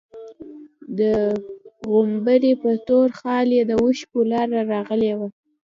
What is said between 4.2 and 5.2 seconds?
لاره راغلې